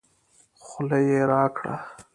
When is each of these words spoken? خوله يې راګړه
خوله 0.63 0.99
يې 1.09 1.19
راګړه 1.29 1.75